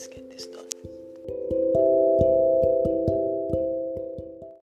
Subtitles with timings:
[0.00, 0.30] つけて。